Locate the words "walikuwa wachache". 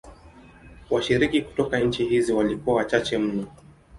2.33-3.17